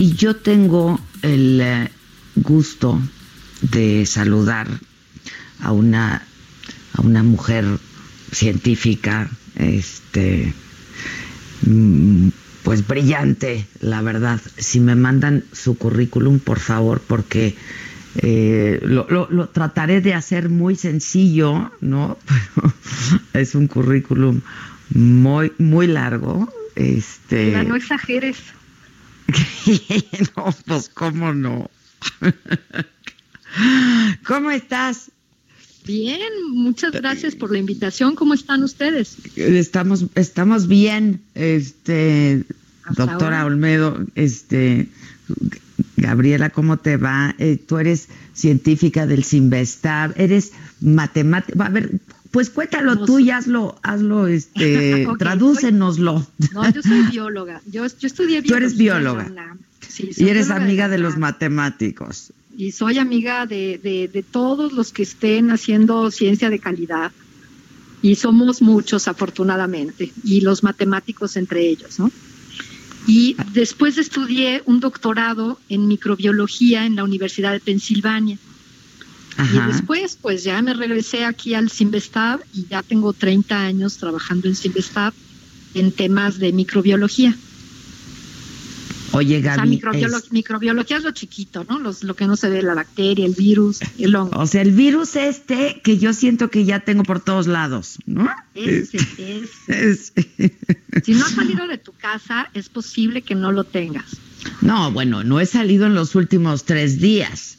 [0.00, 1.90] y yo tengo el eh,
[2.34, 2.98] gusto
[3.60, 4.66] de saludar
[5.60, 6.22] a una
[6.94, 7.66] a una mujer
[8.32, 10.54] científica, este
[11.66, 12.28] mm,
[12.62, 14.40] pues brillante, la verdad.
[14.56, 17.54] Si me mandan su currículum, por favor, porque
[18.16, 22.16] eh, lo, lo, trataré de hacer muy sencillo, ¿no?
[23.34, 24.40] es un currículum
[24.94, 26.48] muy, muy largo.
[26.74, 27.62] Este...
[27.64, 28.38] no exageres.
[30.36, 31.70] no, pues cómo no.
[34.26, 35.10] ¿Cómo estás?
[35.86, 36.20] Bien,
[36.52, 38.14] muchas gracias por la invitación.
[38.14, 39.16] ¿Cómo están ustedes?
[39.36, 42.44] Estamos, estamos bien, este,
[42.96, 44.88] doctora Olmedo, este,
[45.96, 47.34] Gabriela, ¿cómo te va?
[47.38, 51.64] Eh, tú eres científica del Sinvestab, eres matemática.
[51.64, 51.98] A ver,
[52.30, 56.26] pues cuéntalo tú y hazlo, hazlo, este, tradúcenoslo.
[56.52, 57.60] no, yo soy bióloga.
[57.66, 58.48] Yo, yo estudié biología.
[58.48, 59.56] Tú eres bióloga.
[59.98, 66.10] y eres amiga de los matemáticos y soy amiga de, todos los que estén haciendo
[66.10, 67.10] ciencia de calidad
[68.02, 72.10] y somos muchos afortunadamente y los matemáticos entre ellos, ¿no?
[73.06, 78.36] Y después estudié un doctorado en microbiología en la Universidad de Pensilvania.
[79.42, 84.48] Y después, pues ya me regresé aquí al Simvestab y ya tengo 30 años trabajando
[84.48, 85.12] en Simvestab
[85.74, 87.34] en temas de microbiología.
[89.12, 89.76] Oye, Gaby.
[89.76, 91.78] O sea, microbiología es lo chiquito, ¿no?
[91.78, 94.38] lo que no se ve, la bacteria, el virus, el hongo.
[94.38, 98.28] O sea, el virus este que yo siento que ya tengo por todos lados, ¿no?
[98.54, 98.98] Ese,
[99.66, 100.28] ese.
[101.04, 104.16] Si no has salido de tu casa, es posible que no lo tengas.
[104.60, 107.58] No, bueno, no he salido en los últimos tres días.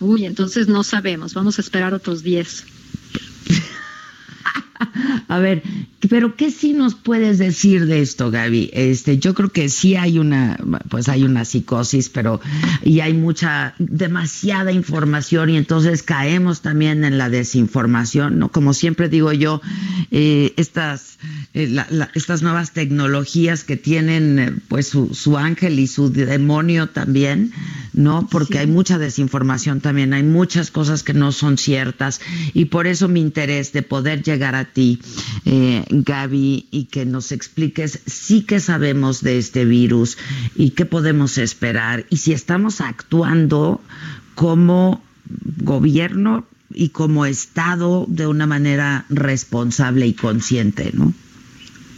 [0.00, 1.34] Uy, entonces no sabemos.
[1.34, 2.64] Vamos a esperar otros diez.
[5.28, 5.62] A ver,
[6.08, 8.70] pero ¿qué sí nos puedes decir de esto, Gaby?
[8.72, 12.40] Este, yo creo que sí hay una, pues hay una psicosis, pero
[12.82, 18.50] y hay mucha, demasiada información y entonces caemos también en la desinformación, ¿no?
[18.50, 19.60] Como siempre digo yo,
[20.10, 21.18] eh, estas,
[21.54, 21.76] eh,
[22.14, 27.52] estas nuevas tecnologías que tienen, eh, pues su, su, ángel y su demonio también,
[27.92, 28.26] ¿no?
[28.30, 32.20] Porque hay mucha desinformación también, hay muchas cosas que no son ciertas
[32.54, 35.00] y por eso mi interés de poder llegar a ti
[35.44, 40.18] eh, Gaby, y que nos expliques sí que sabemos de este virus
[40.56, 43.80] y qué podemos esperar y si estamos actuando
[44.34, 45.02] como
[45.58, 51.12] gobierno y como Estado de una manera responsable y consciente, ¿no?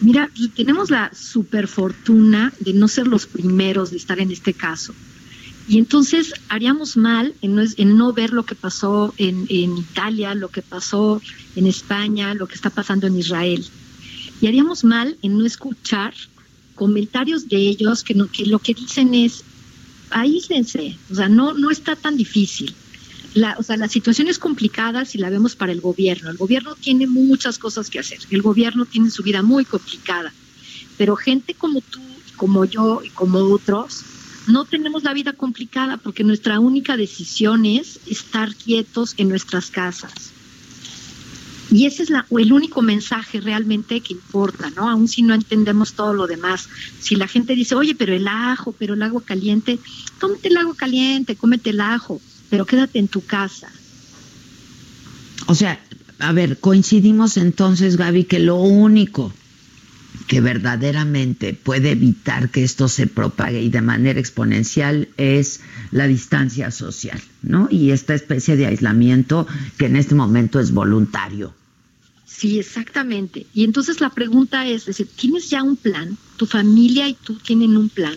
[0.00, 4.94] Mira, tenemos la super fortuna de no ser los primeros de estar en este caso.
[5.68, 10.48] Y entonces haríamos mal en no, en no ver lo que pasó en, Italia, lo
[10.48, 11.22] que pasó
[11.54, 13.64] en España, lo que está pasando en Israel.
[14.40, 16.14] Y haríamos mal en no escuchar
[16.74, 19.44] comentarios de ellos que, no, que lo que dicen es,
[20.10, 22.74] aíslense, o sea, no, no está tan difícil.
[23.34, 26.28] La, o sea, la situación es complicada si la vemos para el gobierno.
[26.28, 28.18] El gobierno tiene muchas cosas que hacer.
[28.30, 30.32] El gobierno tiene su vida muy complicada.
[30.98, 32.00] Pero gente como tú,
[32.36, 34.04] como yo y como otros,
[34.46, 40.32] no tenemos la vida complicada porque nuestra única decisión es estar quietos en nuestras casas.
[41.70, 44.90] Y ese es la, el único mensaje realmente que importa, ¿no?
[44.90, 46.68] Aun si no entendemos todo lo demás.
[47.00, 49.78] Si la gente dice, oye, pero el ajo, pero el agua caliente,
[50.20, 52.20] tómate el agua caliente, cómete el ajo,
[52.50, 53.70] pero quédate en tu casa.
[55.46, 55.82] O sea,
[56.18, 59.32] a ver, coincidimos entonces, Gaby, que lo único
[60.26, 66.70] que verdaderamente puede evitar que esto se propague y de manera exponencial es la distancia
[66.70, 67.68] social, ¿no?
[67.70, 69.46] Y esta especie de aislamiento
[69.78, 71.54] que en este momento es voluntario.
[72.26, 73.46] Sí, exactamente.
[73.54, 74.86] Y entonces la pregunta es,
[75.16, 76.16] ¿tienes ya un plan?
[76.36, 78.16] ¿Tu familia y tú tienen un plan?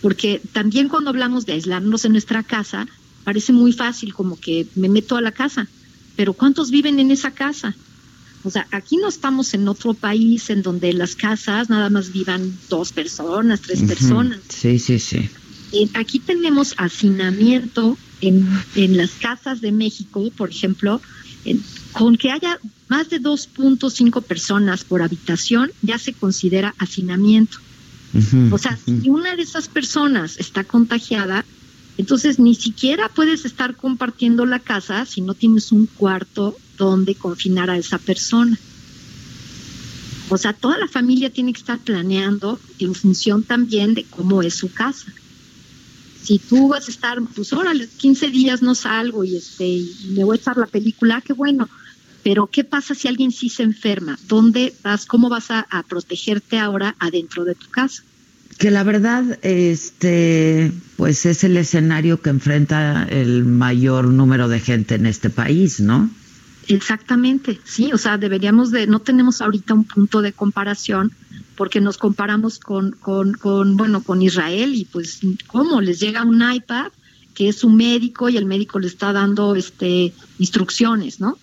[0.00, 2.86] Porque también cuando hablamos de aislarnos en nuestra casa,
[3.24, 5.66] parece muy fácil como que me meto a la casa,
[6.16, 7.74] pero ¿cuántos viven en esa casa?
[8.48, 12.58] O sea, aquí no estamos en otro país en donde las casas nada más vivan
[12.70, 14.40] dos personas, tres personas.
[14.48, 15.28] Sí, sí, sí.
[15.72, 21.02] Eh, aquí tenemos hacinamiento en, en, las casas de México, por ejemplo,
[21.92, 22.58] con que haya
[22.88, 27.58] más de 2.5 personas por habitación, ya se considera hacinamiento.
[28.50, 31.44] o sea, si una de esas personas está contagiada,
[31.98, 37.70] entonces ni siquiera puedes estar compartiendo la casa si no tienes un cuarto donde confinar
[37.70, 38.56] a esa persona.
[40.30, 44.54] O sea, toda la familia tiene que estar planeando en función también de cómo es
[44.54, 45.12] su casa.
[46.22, 50.24] Si tú vas a estar, pues órale, 15 días no salgo y este y me
[50.24, 51.68] voy a echar la película, qué bueno.
[52.22, 54.18] Pero ¿qué pasa si alguien sí se enferma?
[54.28, 55.06] ¿Dónde vas?
[55.06, 58.02] ¿Cómo vas a, a protegerte ahora adentro de tu casa?
[58.58, 64.96] Que la verdad, este, pues es el escenario que enfrenta el mayor número de gente
[64.96, 66.10] en este país, ¿no?
[66.66, 71.12] Exactamente, sí, o sea, deberíamos de, no tenemos ahorita un punto de comparación
[71.56, 75.80] porque nos comparamos con, con, con, bueno, con Israel y pues, ¿cómo?
[75.80, 76.88] Les llega un iPad
[77.34, 81.38] que es un médico y el médico le está dando este instrucciones, ¿no?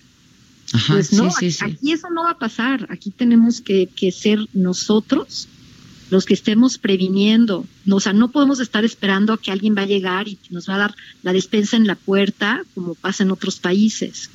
[0.87, 1.29] pues no,
[1.61, 5.47] aquí, eso no va a pasar, aquí tenemos que, que ser nosotros
[6.09, 9.87] los que estemos previniendo, o sea, no podemos estar esperando a que alguien va a
[9.87, 13.59] llegar y nos va a dar la despensa en la puerta, como pasa en otros
[13.59, 14.29] países.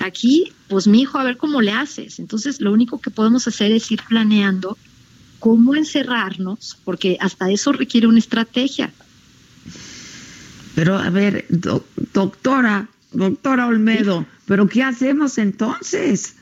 [0.00, 2.18] Aquí, pues mi hijo, a ver cómo le haces.
[2.18, 4.76] Entonces, lo único que podemos hacer es ir planeando
[5.38, 8.92] cómo encerrarnos, porque hasta eso requiere una estrategia.
[10.74, 16.36] Pero, a ver, doctora, doctora Olmedo, ¿pero qué hacemos entonces?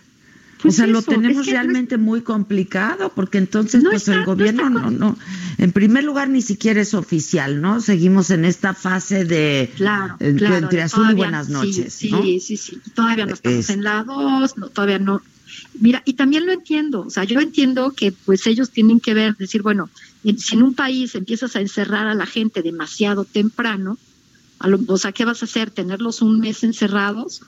[0.61, 5.17] O pues sea, lo tenemos realmente muy complicado porque entonces pues el gobierno no, no,
[5.57, 7.81] en primer lugar ni siquiera es oficial, ¿no?
[7.81, 11.95] Seguimos en esta fase de claro, entre azul y buenas noches.
[11.95, 15.23] Sí, sí, sí, todavía no estamos en la dos, no, todavía no.
[15.81, 19.37] Mira, y también lo entiendo, o sea, yo entiendo que pues ellos tienen que ver,
[19.37, 19.89] decir, bueno,
[20.23, 23.97] si en un país empiezas a encerrar a la gente demasiado temprano,
[24.87, 25.71] o sea, ¿qué vas a hacer?
[25.71, 27.43] ¿Tenerlos un mes encerrados?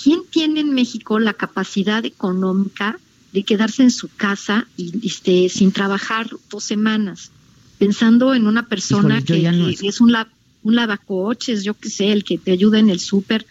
[0.00, 2.98] ¿Quién tiene en México la capacidad económica
[3.32, 7.30] de quedarse en su casa y este, sin trabajar dos semanas?
[7.78, 9.48] Pensando en una persona que,
[9.82, 10.00] es...
[10.00, 10.14] un,
[10.62, 13.46] un lavacoches, yo qué sé, el que te ayuda en el súper,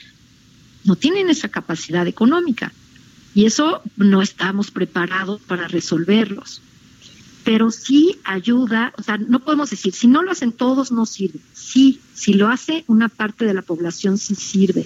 [0.83, 2.71] no tienen esa capacidad económica.
[3.33, 6.61] Y eso no estamos preparados para resolverlos
[7.47, 11.39] pero sí ayuda, o sea, no podemos decir, si no lo hacen todos, no sirve.
[11.53, 14.85] Sí, si lo hace una parte de la población, sí sirve.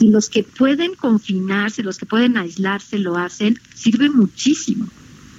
[0.00, 4.88] Y los que pueden confinarse, los que pueden aislarse, lo hacen, sirve muchísimo.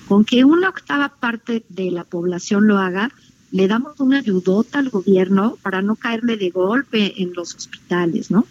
[0.08, 3.12] Con que una octava parte de la población lo haga,
[3.52, 8.48] le damos una ayudota al gobierno para no caerle de golpe en los hospitales, ¿no?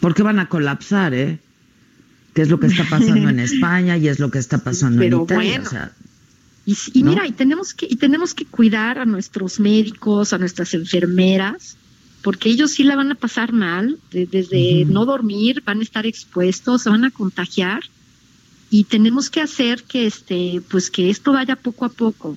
[0.00, 1.38] Porque van a colapsar, ¿eh?
[2.34, 5.20] Que es lo que está pasando en España y es lo que está pasando en
[5.20, 5.62] Italia.
[5.64, 5.92] o sea,
[6.94, 11.76] y, mira, y tenemos que y tenemos que cuidar a nuestros médicos, a nuestras enfermeras,
[12.22, 16.82] porque ellos sí la van a pasar mal, desde no dormir, van a estar expuestos,
[16.82, 17.82] se van a contagiar.
[18.70, 22.36] Y tenemos que hacer que este pues que esto vaya poco a poco,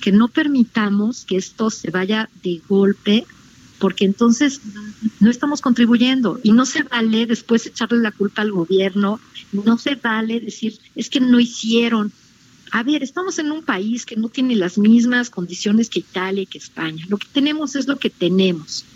[0.00, 3.24] que no permitamos que esto se vaya de golpe
[3.82, 4.60] porque entonces
[5.18, 6.38] no estamos contribuyendo.
[6.44, 9.18] Y no se vale después echarle la culpa al gobierno,
[9.52, 12.12] no se vale decir es que no hicieron,
[12.74, 16.46] a ver, estamos en un país que no tiene las mismas condiciones que Italia y
[16.46, 17.04] que España.
[17.06, 18.86] Lo que tenemos es lo que tenemos.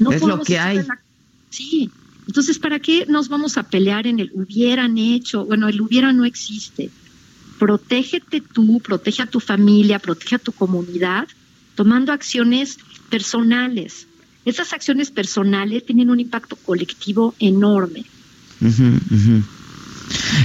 [0.00, 0.80] No es lo que hay.
[1.48, 1.90] Sí.
[2.26, 5.44] Entonces, ¿para qué nos vamos a pelear en el hubieran hecho?
[5.44, 6.90] Bueno, el hubiera no existe.
[7.60, 11.28] Protégete tú, protege a tu familia, protege a tu comunidad,
[11.76, 12.78] tomando acciones
[13.10, 14.08] personales.
[14.44, 18.04] Esas acciones personales tienen un impacto colectivo enorme.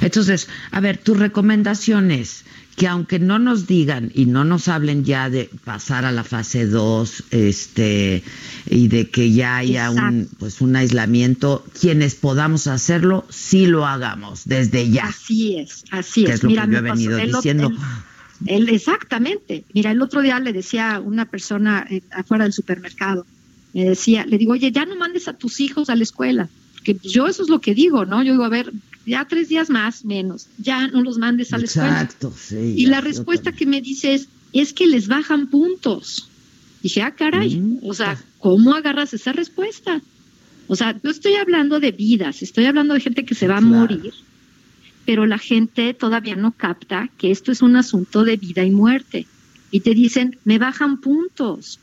[0.01, 2.45] Entonces, a ver, tus recomendaciones
[2.75, 6.67] que aunque no nos digan y no nos hablen ya de pasar a la fase
[6.67, 8.23] 2 este
[8.69, 14.45] y de que ya haya un pues un aislamiento quienes podamos hacerlo sí lo hagamos
[14.45, 15.05] desde ya.
[15.05, 17.71] Así es así es, es lo que yo he venido diciendo.
[18.45, 19.63] exactamente.
[19.73, 23.25] Mira el otro día le decía a una persona eh, afuera del supermercado
[23.73, 26.49] me decía le digo oye ya no mandes a tus hijos a la escuela
[26.83, 28.71] que yo eso es lo que digo no yo digo a ver
[29.05, 33.01] ya tres días más, menos, ya no los mandes a la Exacto, Sí, y la
[33.01, 36.29] respuesta que me dices es, que les bajan puntos.
[36.81, 38.17] Dije, ah, caray, mm, o sea.
[38.45, 40.03] ¿cómo agarras esa respuesta?
[40.67, 43.61] O sea, no estoy hablando de vidas, estoy hablando de gente que se va a
[43.61, 44.13] morir,
[45.03, 49.25] pero la gente todavía no capta que esto es un asunto de vida y muerte.
[49.71, 51.79] Y te dicen, me bajan puntos.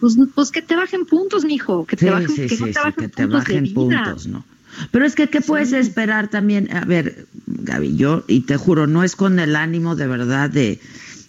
[0.00, 3.44] Pues, pues que te bajen puntos, mijo, que te bajen, que no te bajen puntos
[3.44, 3.74] de vida.
[3.74, 4.44] Puntos, ¿no?
[4.90, 6.74] Pero es que, ¿qué puedes esperar también?
[6.74, 10.80] A ver, Gaby, yo, y te juro, no es con el ánimo de verdad de,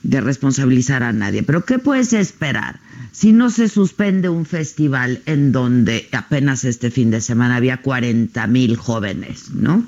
[0.04, 2.80] de responsabilizar a nadie, pero ¿qué puedes esperar?
[3.12, 8.46] Si no se suspende un festival en donde apenas este fin de semana había 40
[8.48, 9.86] mil jóvenes, ¿no?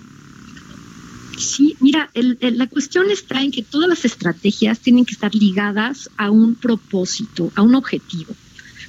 [1.38, 6.32] Sí, mira, la cuestión está en que todas las estrategias tienen que estar ligadas a
[6.32, 8.36] un propósito, a un objetivo.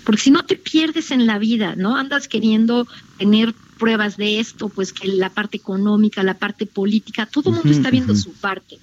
[0.04, 1.96] Porque si no te pierdes en la vida, ¿no?
[1.96, 2.86] Andas queriendo
[3.18, 7.70] tener pruebas de esto, pues que la parte económica, la parte política, todo el mundo
[7.70, 8.78] está viendo su parte.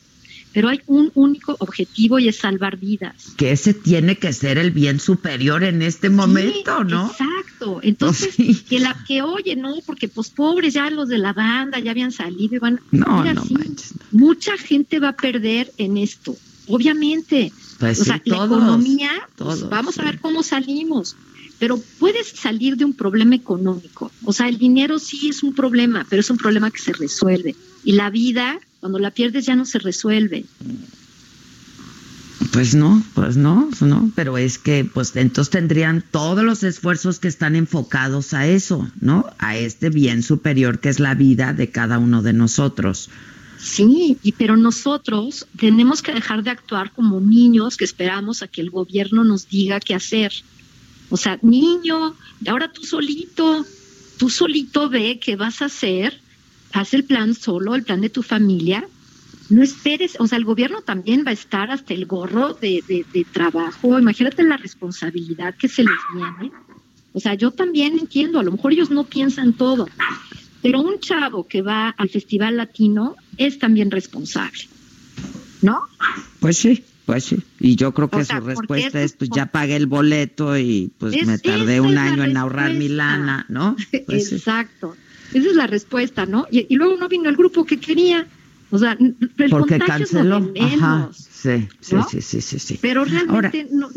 [0.53, 3.33] Pero hay un único objetivo y es salvar vidas.
[3.37, 7.11] Que ese tiene que ser el bien superior en este momento, ¿no?
[7.11, 7.79] Exacto.
[7.83, 8.35] Entonces,
[8.69, 12.11] que la que oye, no, porque pues pobres ya los de la banda ya habían
[12.11, 12.79] salido y van.
[12.91, 13.43] No, no
[14.11, 16.35] Mucha gente va a perder en esto.
[16.67, 21.15] Obviamente, Pues o sea, la economía, pues, vamos a ver cómo salimos.
[21.59, 24.11] Pero puedes salir de un problema económico.
[24.23, 27.55] O sea, el dinero sí es un problema, pero es un problema que se resuelve.
[27.83, 30.45] Y la vida, cuando la pierdes, ya no se resuelve.
[32.51, 37.27] Pues no, pues no, no, pero es que pues entonces tendrían todos los esfuerzos que
[37.27, 39.25] están enfocados a eso, ¿no?
[39.37, 43.09] A este bien superior que es la vida de cada uno de nosotros.
[43.57, 48.61] Sí, y pero nosotros tenemos que dejar de actuar como niños que esperamos a que
[48.61, 50.31] el gobierno nos diga qué hacer.
[51.09, 52.15] O sea, niño,
[52.47, 53.65] ahora tú solito,
[54.17, 56.19] tú solito ve qué vas a hacer,
[56.73, 58.87] haz el plan solo, el plan de tu familia,
[59.49, 63.25] no esperes, o sea, el gobierno también va a estar hasta el gorro de, de,
[63.31, 66.51] trabajo, imagínate la responsabilidad que se les viene.
[67.13, 69.87] O sea, yo también entiendo, a lo mejor ellos no piensan todo,
[70.61, 74.63] pero un chavo que va al Festival Latino es también responsable,
[75.61, 75.81] ¿no?
[76.39, 76.83] Pues sí.
[77.05, 80.91] Pues sí, y yo creo que su respuesta es, pues ya pagué el boleto y
[80.97, 83.77] pues me tardé un año en ahorrar mi lana, ¿no?
[84.05, 84.93] Pues Exacto,
[85.33, 86.47] esa es la respuesta, ¿no?
[86.51, 88.27] Y, y, luego no vino el grupo que quería,
[88.71, 90.51] o sea, el porque canceló.
[90.59, 93.89] Ajá, sí, sí, sí, sí, sí, Pero realmente no,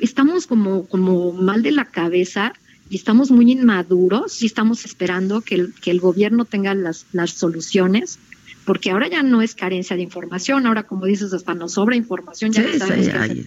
[0.00, 2.52] estamos como, como mal de la cabeza
[2.90, 7.32] y estamos muy inmaduros y estamos esperando que el, que el gobierno tenga las, las
[7.32, 8.18] soluciones
[8.64, 12.52] porque ahora ya no es carencia de información, ahora como dices, hasta nos sobra información,
[12.52, 12.78] ya sí,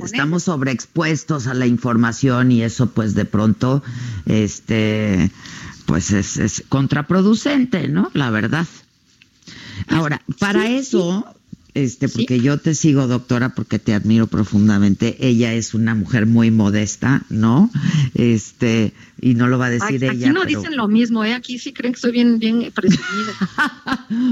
[0.04, 3.84] estamos sobreexpuestos a la información y eso pues de pronto
[4.26, 5.30] este
[5.86, 8.10] pues es, es contraproducente, ¿no?
[8.14, 8.66] La verdad.
[9.88, 11.26] Ahora, para eso,
[11.74, 15.16] este, porque yo te sigo, doctora, porque te admiro profundamente.
[15.20, 17.72] Ella es una mujer muy modesta, ¿no?
[18.14, 20.12] Este, y no lo va a decir ella.
[20.12, 21.34] Aquí no dicen lo mismo, ¿eh?
[21.34, 23.34] Aquí sí creen que soy bien, bien presumida.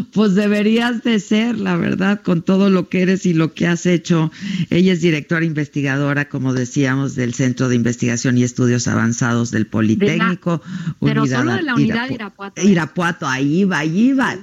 [0.14, 3.86] pues deberías de ser, la verdad, con todo lo que eres y lo que has
[3.86, 4.32] hecho.
[4.70, 10.62] Ella es directora investigadora, como decíamos, del Centro de Investigación y Estudios Avanzados del Politécnico.
[11.00, 12.62] pero solo de la unidad Irapuato.
[12.62, 12.66] ¿eh?
[12.66, 14.38] Irapuato, ahí va, ahí va.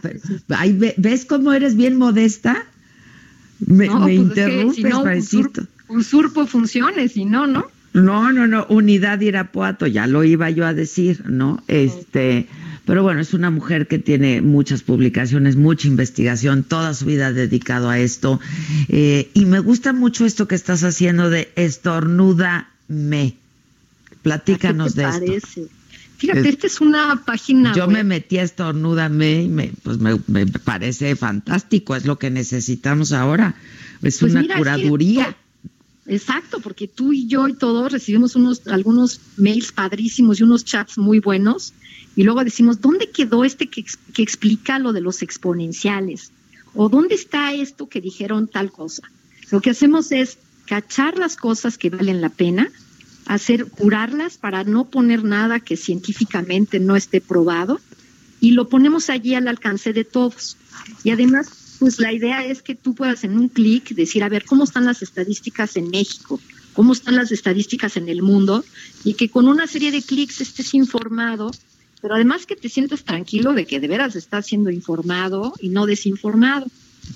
[0.48, 2.64] Ahí ¿Ves cómo eres bien modesta?
[3.60, 5.34] Me, no, pues interrumpes,
[5.88, 7.66] usurpo, funciones, si no, ¿no?
[7.92, 11.62] No, no, no, unidad Irapuato, ya lo iba yo a decir, ¿no?
[11.66, 12.46] Este,
[12.84, 17.88] pero bueno, es una mujer que tiene muchas publicaciones, mucha investigación, toda su vida dedicado
[17.88, 18.38] a esto.
[18.88, 23.36] Eh, y me gusta mucho esto que estás haciendo de estornuda me.
[24.22, 25.62] Platícanos de esto.
[26.16, 27.74] Fíjate, esta es una página.
[27.74, 33.12] Yo me metí a estornúdame y me, pues me, parece fantástico, es lo que necesitamos
[33.12, 33.54] ahora.
[34.02, 35.36] Es pues una curaduría.
[36.06, 40.96] exacto, porque tú y yo y todos recibimos unos, algunos mails padrísimos y unos chats
[40.96, 41.74] muy buenos,
[42.14, 46.32] y luego decimos, ¿dónde quedó este que, que explica lo de los exponenciales?
[46.74, 49.02] ¿O dónde está esto que dijeron tal cosa?
[49.50, 52.70] Lo que hacemos es cachar las cosas que valen la pena,
[53.26, 57.80] hacer curarlas para no poner nada que científicamente no esté probado
[58.40, 60.56] y lo ponemos allí al alcance de todos.
[61.02, 64.44] Y además, pues la idea es que tú puedas en un clic decir, a ver,
[64.44, 66.40] ¿cómo están las estadísticas en México?
[66.72, 68.64] ¿Cómo están las estadísticas en el mundo?
[69.02, 71.50] Y que con una serie de clics estés informado,
[72.02, 75.86] pero además que te sientas tranquilo de que de veras estás siendo informado y no
[75.86, 76.66] desinformado.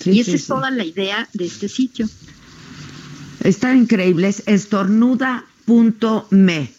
[0.05, 2.09] y esa es toda la idea de este sitio.
[3.43, 5.47] Está increíble, es estornuda
[6.31, 6.71] me.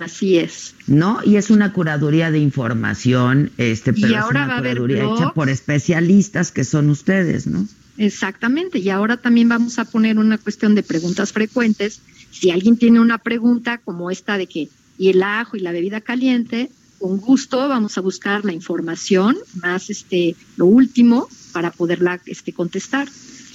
[0.00, 0.74] Así es.
[0.86, 1.20] ¿No?
[1.24, 6.64] Y es una curaduría de información, este, pero es una curaduría hecha por especialistas que
[6.64, 7.66] son ustedes, ¿no?
[7.96, 8.80] Exactamente.
[8.80, 12.00] Y ahora también vamos a poner una cuestión de preguntas frecuentes.
[12.30, 16.00] Si alguien tiene una pregunta como esta de que, y el ajo y la bebida
[16.00, 22.52] caliente, con gusto vamos a buscar la información más este lo último para poderla este
[22.52, 23.08] contestar.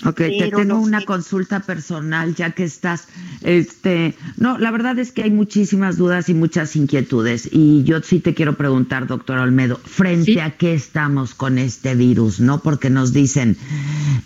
[0.05, 3.08] Ok, te tengo una consulta personal ya que estás,
[3.41, 8.19] este, no, la verdad es que hay muchísimas dudas y muchas inquietudes y yo sí
[8.19, 12.62] te quiero preguntar, doctor Olmedo, frente a qué estamos con este virus, ¿no?
[12.62, 13.58] Porque nos dicen,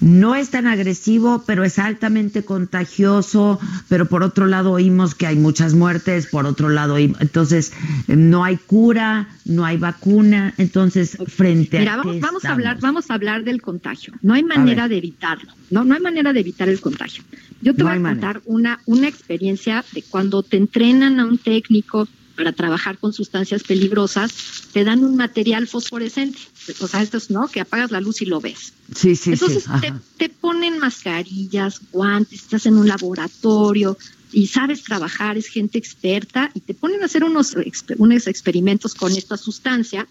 [0.02, 5.36] no es tan agresivo, pero es altamente contagioso, pero por otro lado oímos que hay
[5.36, 7.74] muchas muertes, por otro lado, entonces
[8.08, 13.14] no hay cura, no hay vacuna, entonces frente a vamos, vamos a hablar, vamos a
[13.14, 14.14] hablar del contagio.
[14.22, 15.52] No hay manera de evitarlo.
[15.70, 17.24] No, no hay manera de evitar el contagio.
[17.62, 22.08] Yo te voy a contar una, una experiencia de cuando te entrenan a un técnico
[22.36, 24.34] para trabajar con sustancias peligrosas,
[24.72, 26.40] te dan un material fosforescente.
[26.80, 27.48] O sea, esto es, ¿no?
[27.48, 28.74] Que apagas la luz y lo ves.
[28.96, 33.98] Sí, sí, Entonces Te, te, ponen mascarillas, guantes, estás en un laboratorio
[34.32, 37.56] y sabes trabajar, es gente experta y te ponen a hacer unos,
[37.98, 40.08] unos experimentos con esta sustancia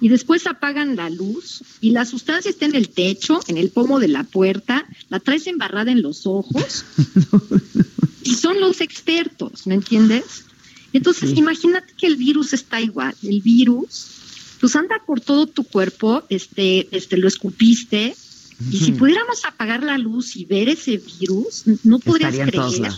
[0.00, 3.98] y después apagan la luz y la sustancia está en el techo, en el pomo
[3.98, 6.84] de la puerta, la traes embarrada en los ojos
[8.26, 10.44] y son los expertos, ¿me entiendes?
[10.92, 14.06] Entonces, imagínate que el virus está igual, el virus,
[14.60, 18.16] pues anda por todo tu cuerpo, este, este, lo escupiste,
[18.70, 22.92] y si pudiéramos apagar la luz y ver ese virus, no podrías creer,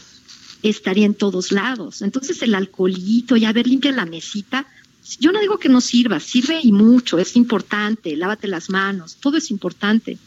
[0.62, 2.02] estaría en todos lados.
[2.02, 4.66] Entonces, el alcoholito, ya ver limpia la mesita,
[5.18, 9.38] yo no digo que no sirva, sirve y mucho, es importante, lávate las manos, todo
[9.38, 10.18] es importante,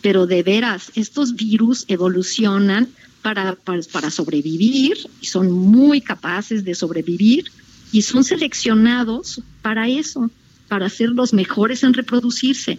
[0.00, 2.88] pero de veras, estos virus evolucionan
[3.22, 7.50] para, para, sobrevivir y son muy capaces de sobrevivir
[7.92, 10.30] y son seleccionados para eso,
[10.68, 12.78] para ser los mejores en reproducirse.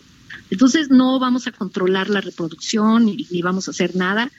[0.49, 4.31] Entonces no vamos a controlar la reproducción ni, vamos a hacer nada.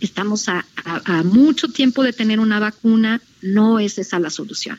[0.00, 4.78] Estamos a, a, mucho tiempo de tener una vacuna, no es esa la solución.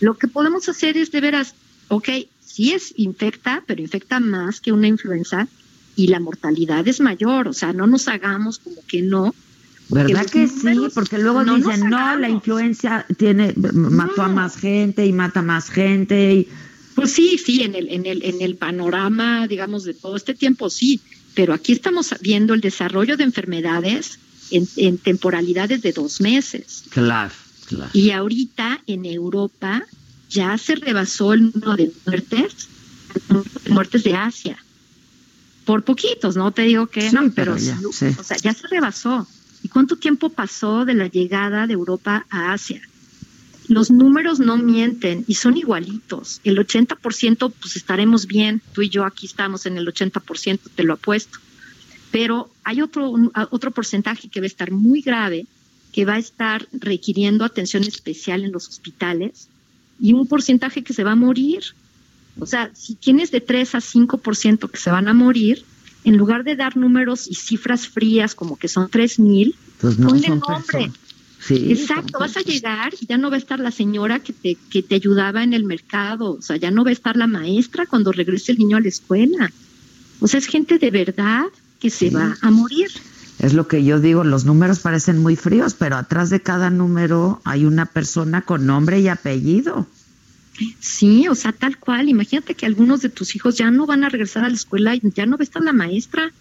[0.00, 1.54] Lo que podemos hacer es de veras,
[1.88, 2.08] ok,
[2.44, 5.48] sí es infecta, pero infecta más que una influenza
[5.96, 9.34] y la mortalidad es mayor, o sea, no nos hagamos como que no,
[9.88, 10.88] ¿Verdad que sí?
[10.94, 16.34] Porque luego dicen, no, la influencia tiene, mató a más gente y mata más gente.
[16.34, 16.48] Y...
[16.94, 20.70] Pues sí, sí, en el, en, el, en el panorama, digamos, de todo este tiempo,
[20.70, 21.00] sí.
[21.34, 24.18] Pero aquí estamos viendo el desarrollo de enfermedades
[24.50, 26.84] en, en temporalidades de dos meses.
[26.90, 27.32] Claro,
[27.66, 27.90] claro.
[27.92, 29.84] Y ahorita en Europa
[30.30, 32.68] ya se rebasó el número de muertes,
[33.68, 34.56] muertes de Asia.
[35.64, 39.26] Por poquitos, no te digo que no, pero, ya, o sea, ya se rebasó.
[39.64, 42.82] ¿Y cuánto tiempo pasó de la llegada de Europa a Asia?
[43.66, 46.42] Los números no mienten y son igualitos.
[46.44, 50.92] El 80% pues estaremos bien, tú y yo aquí estamos en el 80%, te lo
[50.92, 51.38] apuesto.
[52.10, 53.14] Pero hay otro,
[53.50, 55.46] otro porcentaje que va a estar muy grave,
[55.92, 59.48] que va a estar requiriendo atención especial en los hospitales
[59.98, 61.62] y un porcentaje que se va a morir.
[62.38, 65.64] O sea, si tienes de 3 a 5% que se van a morir,
[66.04, 70.28] en lugar de dar números y cifras frías como que son tres mil, pues ponle
[70.28, 70.92] nombre.
[71.40, 74.56] Sí, Exacto, vas a llegar y ya no va a estar la señora que te,
[74.70, 77.84] que te ayudaba en el mercado, o sea, ya no va a estar la maestra
[77.84, 79.52] cuando regrese el niño a la escuela.
[80.20, 81.44] O sea, es gente de verdad
[81.80, 82.88] que se va a morir.
[83.38, 87.42] Es lo que yo digo, los números parecen muy fríos, pero atrás de cada número
[87.44, 89.86] hay una persona con nombre y apellido.
[90.80, 92.08] Sí, o sea, tal cual.
[92.08, 95.00] Imagínate que algunos de tus hijos ya no van a regresar a la escuela y
[95.14, 96.32] ya no va a estar la maestra,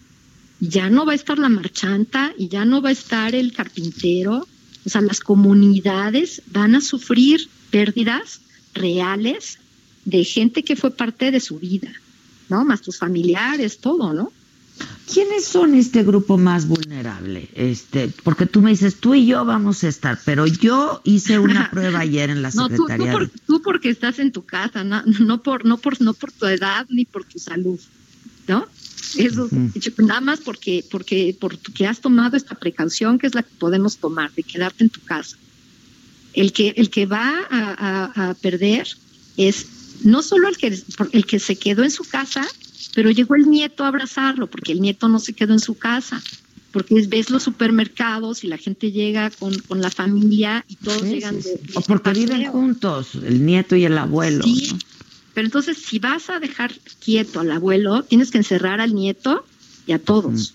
[0.59, 4.47] ya no va a estar la marchanta y ya no va a estar el carpintero.
[4.85, 8.41] O sea, las comunidades van a sufrir pérdidas
[8.73, 9.59] reales
[10.05, 11.91] de gente que fue parte de su vida,
[12.49, 12.65] ¿no?
[12.65, 14.31] Más tus familiares, todo, ¿no?
[15.11, 17.49] ¿Quiénes son este grupo más vulnerable?
[17.55, 21.69] Este, porque tú me dices, tú y yo vamos a estar, pero yo hice una
[21.71, 23.13] prueba ayer en la secretaría.
[23.13, 26.85] No, tú, porque estás en tu casa, no, por, no por, no por tu edad
[26.89, 27.79] ni por tu salud,
[28.47, 28.67] ¿no?
[29.17, 29.49] Eso,
[29.97, 34.31] nada más porque, porque, porque has tomado esta precaución que es la que podemos tomar
[34.31, 35.37] de quedarte en tu casa.
[36.33, 38.87] El que, el que va a, a perder
[39.37, 39.67] es
[40.03, 40.77] no solo el que,
[41.11, 42.45] el que se quedó en su casa,
[42.93, 46.21] pero llegó el nieto a abrazarlo, porque el nieto no se quedó en su casa,
[46.71, 51.39] porque ves los supermercados y la gente llega con, con la familia y todos llegan
[51.41, 54.43] de, O porque viven juntos, el nieto y el abuelo.
[54.43, 54.75] Sí,
[55.33, 59.45] pero entonces si vas a dejar quieto al abuelo, tienes que encerrar al nieto
[59.85, 60.53] y a todos.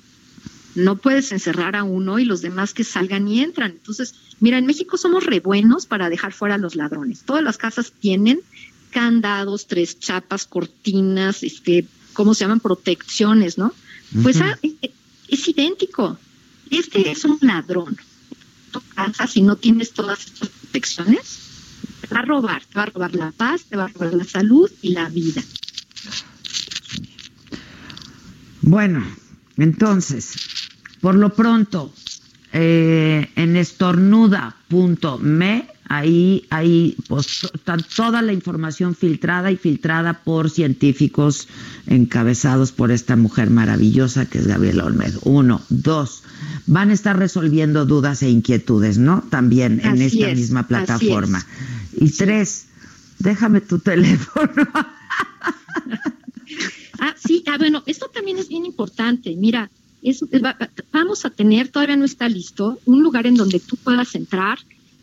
[0.75, 3.73] No puedes encerrar a uno y los demás que salgan y entran.
[3.73, 7.23] Entonces, mira, en México somos re buenos para dejar fuera a los ladrones.
[7.25, 8.41] Todas las casas tienen
[8.91, 11.87] candados, tres chapas, cortinas, este,
[12.19, 12.59] ¿cómo se llaman?
[12.59, 13.73] Protecciones, ¿no?
[14.25, 14.59] Pues ah,
[15.29, 16.19] es, idéntico.
[16.69, 17.97] Este es un ladrón.
[19.29, 21.39] Si no tienes todas estas protecciones,
[22.01, 24.25] te va a robar, te va a robar la paz, te va a robar la
[24.25, 25.45] salud y la vida.
[28.63, 29.07] Bueno,
[29.57, 30.35] entonces,
[31.01, 31.95] por lo pronto,
[32.53, 37.51] eh, en estornuda.me Ahí hay pues,
[37.97, 41.49] toda la información filtrada y filtrada por científicos
[41.87, 45.19] encabezados por esta mujer maravillosa que es Gabriela Olmedo.
[45.25, 46.25] Uno, dos,
[46.67, 49.23] van a estar resolviendo dudas e inquietudes, ¿no?
[49.31, 51.45] También en esta misma plataforma.
[51.97, 52.67] Y tres,
[53.19, 54.69] déjame tu teléfono.
[57.01, 59.35] ah, sí, ah, bueno, esto también es bien importante.
[59.37, 59.71] Mira,
[60.93, 64.59] vamos a tener, todavía no está listo, un lugar en donde tú puedas entrar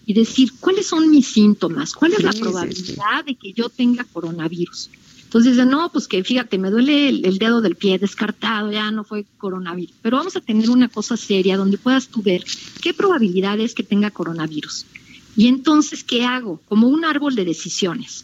[0.06, 4.89] y decir cuáles son mis síntomas, cuál es la probabilidad de que yo tenga coronavirus.
[5.24, 9.26] Entonces, no, pues que fíjate, me duele el, dedo del pie descartado, ya no fue
[9.38, 9.96] coronavirus.
[10.02, 12.46] Pero vamos a tener una cosa seria donde puedas tú ver
[12.82, 14.86] qué probabilidad es que tenga coronavirus.
[15.36, 16.62] Y entonces, ¿qué hago?
[16.70, 18.24] Como un árbol de decisiones.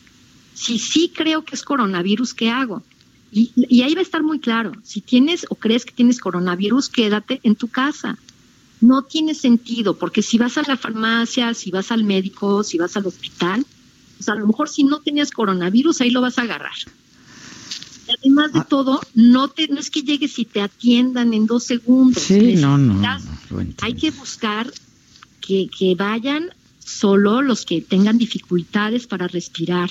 [0.54, 2.84] Si sí creo que es coronavirus, ¿qué hago?
[3.32, 4.72] Y, y ahí va a estar muy claro.
[4.84, 8.18] Si tienes o crees que tienes coronavirus, quédate en tu casa.
[8.82, 12.98] No tiene sentido, porque si vas a la farmacia, si vas al médico, si vas
[12.98, 13.66] al hospital,
[14.18, 16.74] pues a lo mejor si no tenías coronavirus, ahí lo vas a agarrar.
[18.08, 18.68] Y además de Ah.
[18.68, 22.24] todo, no te, no es que llegues y te atiendan en dos segundos.
[22.24, 23.18] Sí, no, no, no,
[23.62, 23.76] entiendo.
[23.82, 24.72] Hay que buscar
[25.40, 26.50] que, que vayan
[26.84, 29.90] solo los que tengan dificultades para respirar.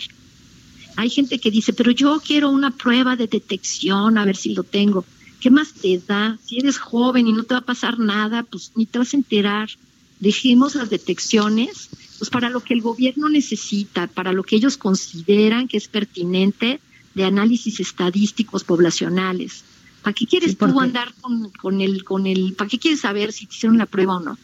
[0.96, 4.64] Hay gente que dice, pero yo quiero una prueba de detección, a ver si lo
[4.64, 5.05] tengo.
[5.40, 6.38] ¿Qué más te da?
[6.44, 9.16] Si eres joven y no te va a pasar nada, pues ni te vas a
[9.16, 9.70] enterar.
[10.18, 15.66] Dejemos las detecciones, pues para lo que el gobierno necesita, para lo que ellos consideran
[15.66, 16.81] que es pertinente
[17.14, 19.64] de análisis estadísticos poblacionales.
[20.03, 23.33] ¿Para qué quieres Sí, tú andar con, con el, con el, para qué quieres saber
[23.33, 24.38] si te hicieron la prueba o no?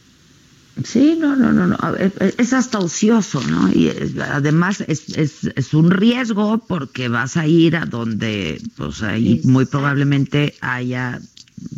[0.85, 1.77] Sí, no, no, no, no.
[1.99, 3.71] eh, Es hasta ocioso, ¿no?
[3.73, 9.03] Y es- además es, es, es un riesgo porque vas a ir a donde, pues
[9.03, 11.21] ahí muy probablemente haya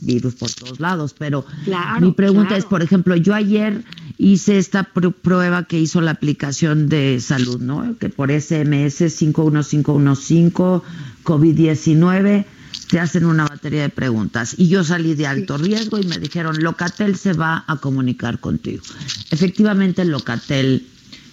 [0.03, 1.15] virus por todos lados.
[1.17, 2.59] Pero Claro, mi pregunta claro.
[2.59, 3.85] es, por ejemplo, yo ayer
[4.19, 7.97] hice esta pr- prueba que hizo la aplicación de salud, ¿no?
[7.99, 10.83] Que por SMS 51515
[11.25, 12.45] COVID-19
[12.89, 16.63] te hacen una batería de preguntas y yo salí de alto riesgo y me dijeron,
[16.63, 18.83] Locatel se va a comunicar contigo.
[19.31, 20.87] Efectivamente, Locatel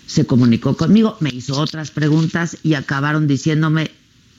[0.05, 3.91] se comunicó conmigo, me hizo otras preguntas y acabaron diciéndome,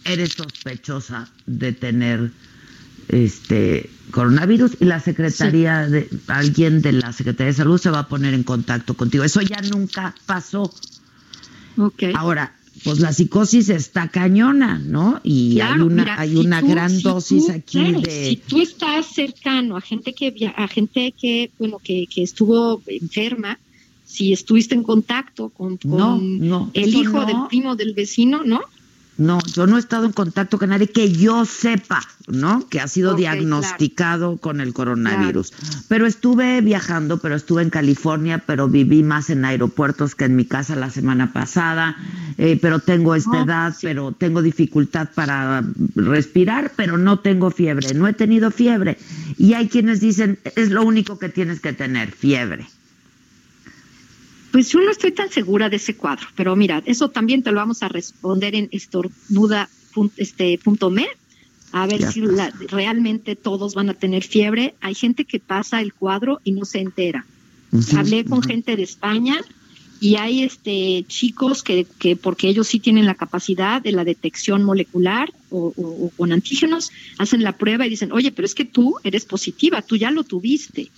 [0.04, 2.30] eres sospechosa de tener
[3.08, 8.08] este coronavirus y la secretaría de alguien de la Secretaría de Salud se va a
[8.08, 9.24] poner en contacto contigo.
[9.24, 10.72] Eso ya nunca pasó.
[11.76, 12.04] Ok.
[12.14, 15.20] Ahora, pues la psicosis está cañona, ¿no?
[15.24, 18.24] Y hay una mira, hay si una tú- gran si dosis tú- aquí claro, de
[18.30, 23.58] Si tú estás cercano a gente que a gente que bueno que, que estuvo enferma,
[24.04, 27.26] si estuviste en contacto con, con No, no, el hijo no.
[27.26, 28.60] del primo del vecino, ¿no?
[29.18, 32.68] No, yo no he estado en contacto con nadie que yo sepa, ¿no?
[32.68, 35.52] Que ha sido diagnosticado con el coronavirus.
[35.88, 40.44] Pero estuve viajando, pero estuve en California, pero viví más en aeropuertos que en mi
[40.44, 41.96] casa la semana pasada.
[42.38, 47.94] eh, pero tengo esta No, edad, pero tengo dificultad para respirar, pero no tengo fiebre.
[47.94, 48.98] No he tenido fiebre.
[49.38, 52.66] Y hay quienes dicen, es lo único que tienes que tener, fiebre.
[54.56, 57.58] Pues yo no estoy tan segura de ese cuadro, pero mira, eso también te lo
[57.58, 61.06] vamos a responder en estornuda.me, este, punto me,
[61.72, 64.74] a ver Ya si la- realmente todos van a tener fiebre.
[64.80, 67.26] Hay gente que pasa el cuadro y no se entera.
[67.94, 69.36] Hablé con gente de España
[70.00, 74.64] y hay este chicos que, que porque ellos sí tienen la capacidad de la detección
[74.64, 78.64] molecular o, o- o con antígenos, hacen la prueba y dicen, oye, pero es que
[78.64, 80.90] tú eres positiva, tú ya lo tuviste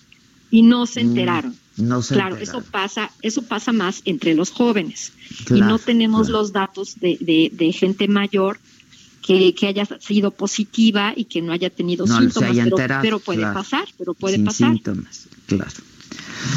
[0.51, 1.57] y no se Mm, enteraron.
[1.77, 2.63] No se Claro, enteraron.
[2.63, 5.13] eso pasa, eso pasa más entre los jóvenes
[5.51, 6.41] y no tenemos claro.
[6.43, 8.59] los datos de, de, de gente mayor
[9.23, 12.65] que, que haya sido positiva y que no haya tenido No síntomas, haya
[13.03, 13.55] pero, puede claro.
[13.55, 14.73] pasar, pero puede Sin pasar.
[14.73, 15.71] síntomas, claro.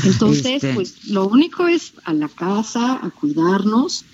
[0.06, 4.06] Entonces, Este- pues lo único es a la casa, a cuidarnos,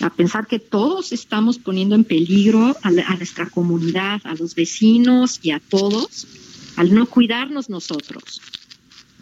[0.00, 4.54] a pensar que todos estamos poniendo en peligro a, la- a nuestra comunidad, a los
[4.54, 6.26] vecinos y a todos,
[6.76, 8.40] al no cuidarnos nosotros.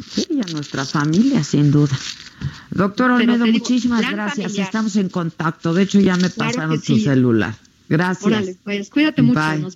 [0.05, 1.97] Sí, y a nuestra familia, sin duda.
[2.71, 4.47] Doctor Olmedo, digo, muchísimas gracias.
[4.47, 4.67] familiar.
[4.67, 5.73] Estamos en contacto.
[5.73, 7.01] De hecho, ya me Claro pasaron tu sí.
[7.01, 7.55] celular.
[7.89, 8.27] Gracias.
[8.27, 9.41] Órale, pues cuídate mucho.
[9.41, 9.61] Bye.
[9.61, 9.75] nos